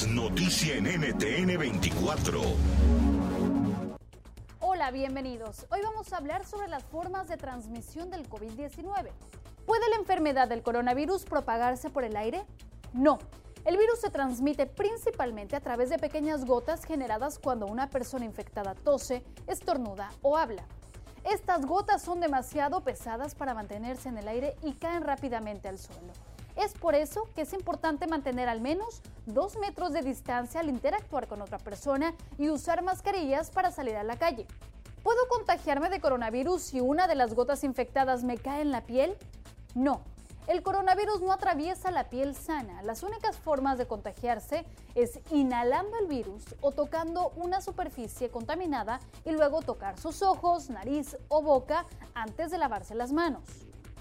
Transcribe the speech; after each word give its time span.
noticia 0.00 0.76
en 0.76 0.84
NTN 0.84 1.58
24. 1.58 2.40
Hola, 4.60 4.90
bienvenidos. 4.90 5.66
Hoy 5.70 5.80
vamos 5.82 6.12
a 6.12 6.16
hablar 6.16 6.46
sobre 6.46 6.66
las 6.68 6.82
formas 6.82 7.28
de 7.28 7.36
transmisión 7.36 8.10
del 8.10 8.26
COVID-19. 8.26 9.10
¿Puede 9.66 9.90
la 9.90 9.96
enfermedad 9.96 10.48
del 10.48 10.62
coronavirus 10.62 11.24
propagarse 11.24 11.90
por 11.90 12.04
el 12.04 12.16
aire? 12.16 12.42
No. 12.94 13.18
El 13.66 13.76
virus 13.76 14.00
se 14.00 14.08
transmite 14.08 14.66
principalmente 14.66 15.56
a 15.56 15.60
través 15.60 15.90
de 15.90 15.98
pequeñas 15.98 16.46
gotas 16.46 16.84
generadas 16.84 17.38
cuando 17.38 17.66
una 17.66 17.90
persona 17.90 18.24
infectada 18.24 18.74
tose, 18.74 19.22
estornuda 19.46 20.10
o 20.22 20.38
habla. 20.38 20.64
Estas 21.30 21.66
gotas 21.66 22.00
son 22.00 22.18
demasiado 22.20 22.82
pesadas 22.82 23.34
para 23.34 23.52
mantenerse 23.52 24.08
en 24.08 24.16
el 24.16 24.26
aire 24.26 24.56
y 24.62 24.72
caen 24.72 25.04
rápidamente 25.04 25.68
al 25.68 25.78
suelo. 25.78 26.12
Es 26.56 26.74
por 26.74 26.94
eso 26.94 27.28
que 27.34 27.42
es 27.42 27.52
importante 27.52 28.06
mantener 28.06 28.48
al 28.48 28.60
menos 28.60 29.02
dos 29.26 29.56
metros 29.56 29.92
de 29.92 30.02
distancia 30.02 30.60
al 30.60 30.68
interactuar 30.68 31.26
con 31.26 31.40
otra 31.40 31.58
persona 31.58 32.14
y 32.38 32.50
usar 32.50 32.82
mascarillas 32.82 33.50
para 33.50 33.70
salir 33.70 33.96
a 33.96 34.04
la 34.04 34.16
calle. 34.16 34.46
¿Puedo 35.02 35.26
contagiarme 35.28 35.88
de 35.88 36.00
coronavirus 36.00 36.62
si 36.62 36.80
una 36.80 37.08
de 37.08 37.14
las 37.14 37.34
gotas 37.34 37.64
infectadas 37.64 38.22
me 38.22 38.36
cae 38.36 38.62
en 38.62 38.70
la 38.70 38.82
piel? 38.82 39.16
No, 39.74 40.02
el 40.48 40.62
coronavirus 40.62 41.20
no 41.22 41.32
atraviesa 41.32 41.90
la 41.90 42.10
piel 42.10 42.34
sana. 42.34 42.82
Las 42.82 43.02
únicas 43.02 43.36
formas 43.36 43.78
de 43.78 43.86
contagiarse 43.86 44.64
es 44.94 45.20
inhalando 45.30 45.96
el 45.98 46.08
virus 46.08 46.44
o 46.60 46.72
tocando 46.72 47.30
una 47.36 47.60
superficie 47.60 48.28
contaminada 48.28 49.00
y 49.24 49.30
luego 49.30 49.62
tocar 49.62 49.98
sus 49.98 50.20
ojos, 50.22 50.68
nariz 50.68 51.16
o 51.28 51.42
boca 51.42 51.86
antes 52.14 52.50
de 52.50 52.58
lavarse 52.58 52.94
las 52.94 53.12
manos. 53.12 53.44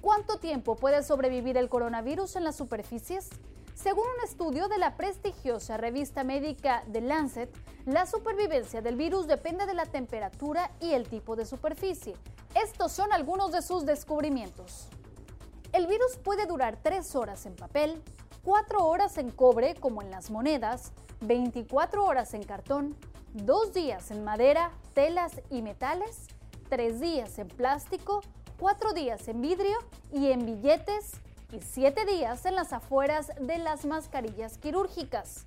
¿Cuánto 0.00 0.38
tiempo 0.38 0.76
puede 0.76 1.02
sobrevivir 1.02 1.56
el 1.56 1.68
coronavirus 1.68 2.36
en 2.36 2.44
las 2.44 2.54
superficies? 2.56 3.30
Según 3.74 4.04
un 4.04 4.24
estudio 4.24 4.68
de 4.68 4.78
la 4.78 4.96
prestigiosa 4.96 5.76
revista 5.76 6.22
médica 6.22 6.84
The 6.92 7.00
Lancet, 7.00 7.50
la 7.84 8.06
supervivencia 8.06 8.80
del 8.80 8.96
virus 8.96 9.26
depende 9.26 9.66
de 9.66 9.74
la 9.74 9.86
temperatura 9.86 10.70
y 10.80 10.92
el 10.92 11.08
tipo 11.08 11.34
de 11.34 11.44
superficie. 11.46 12.14
Estos 12.54 12.92
son 12.92 13.12
algunos 13.12 13.50
de 13.50 13.60
sus 13.60 13.86
descubrimientos. 13.86 14.88
El 15.72 15.86
virus 15.86 16.16
puede 16.16 16.46
durar 16.46 16.78
3 16.80 17.16
horas 17.16 17.44
en 17.46 17.56
papel, 17.56 18.00
4 18.44 18.86
horas 18.86 19.18
en 19.18 19.30
cobre 19.30 19.74
como 19.74 20.00
en 20.00 20.10
las 20.10 20.30
monedas, 20.30 20.92
24 21.22 22.04
horas 22.04 22.34
en 22.34 22.44
cartón, 22.44 22.96
2 23.34 23.72
días 23.74 24.12
en 24.12 24.22
madera, 24.24 24.70
telas 24.94 25.40
y 25.50 25.62
metales, 25.62 26.28
3 26.68 27.00
días 27.00 27.38
en 27.38 27.48
plástico, 27.48 28.22
4 28.58 28.92
días 28.92 29.28
en 29.28 29.40
vidrio 29.40 29.78
y 30.12 30.32
en 30.32 30.44
billetes 30.44 31.12
y 31.52 31.60
7 31.60 32.04
días 32.06 32.44
en 32.44 32.56
las 32.56 32.72
afueras 32.72 33.30
de 33.40 33.56
las 33.58 33.84
mascarillas 33.84 34.58
quirúrgicas. 34.58 35.44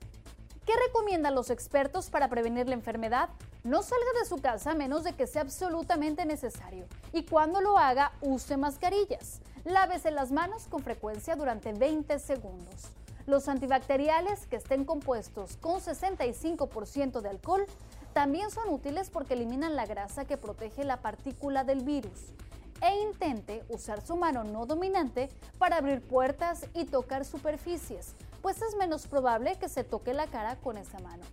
¿Qué 0.66 0.72
recomiendan 0.88 1.36
los 1.36 1.50
expertos 1.50 2.10
para 2.10 2.30
prevenir 2.30 2.70
la 2.70 2.76
enfermedad? 2.76 3.28
No 3.66 3.84
salga 3.84 4.20
de 4.20 4.26
su 4.26 4.38
casa 4.38 4.72
a 4.72 4.76
menos 4.76 5.04
de 5.04 5.12
que 5.12 5.28
sea 5.28 5.42
absolutamente 5.42 6.26
necesario 6.26 6.86
y 7.12 7.24
cuando 7.24 7.60
lo 7.60 7.78
haga 7.78 8.14
use 8.22 8.56
mascarillas. 8.56 9.42
Lávese 9.66 10.12
las 10.12 10.32
manos 10.32 10.68
con 10.70 10.82
frecuencia 10.82 11.36
durante 11.36 11.74
20 11.74 12.18
segundos. 12.18 12.92
Los 13.28 13.50
antibacteriales 13.50 14.48
que 14.48 14.56
estén 14.56 14.86
compuestos 14.86 15.58
con 15.58 15.82
65% 15.82 17.20
de 17.20 17.30
alcohol 17.30 17.66
también 18.14 18.50
son 18.52 18.70
útiles 18.70 19.10
porque 19.10 19.34
eliminan 19.34 19.76
la 19.76 19.86
grasa 19.86 20.24
que 20.24 20.38
protege 20.38 20.86
la 20.86 21.02
partícula 21.02 21.66
del 21.66 21.84
virus. 21.84 22.34
E 22.82 22.96
intente 23.02 23.64
usar 23.70 24.06
su 24.06 24.16
mano 24.16 24.44
no 24.44 24.66
dominante 24.66 25.30
para 25.60 25.78
abrir 25.78 26.02
puertas 26.02 26.66
y 26.74 26.86
tocar 26.86 27.26
superficies, 27.26 28.16
pues 28.42 28.62
es 28.62 28.76
menos 28.76 29.06
probable 29.06 29.56
que 29.60 29.70
se 29.70 29.84
toque 29.84 30.14
la 30.14 30.28
cara 30.28 30.56
con 30.56 30.78
esa 30.78 31.00
mano. 31.00 31.24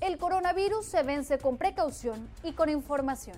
El 0.00 0.18
coronavirus 0.18 0.84
se 0.86 1.02
vence 1.02 1.38
con 1.38 1.58
precaución 1.58 2.28
y 2.42 2.52
con 2.52 2.68
información. 2.70 3.36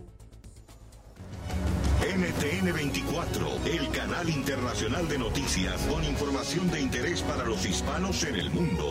NTN 2.00 2.72
24, 2.72 3.46
el 3.66 3.90
canal 3.90 4.28
internacional 4.28 5.08
de 5.08 5.18
noticias 5.18 5.80
con 5.82 6.04
información 6.04 6.70
de 6.70 6.80
interés 6.80 7.22
para 7.22 7.44
los 7.44 7.66
hispanos 7.66 8.22
en 8.24 8.36
el 8.36 8.50
mundo. 8.50 8.88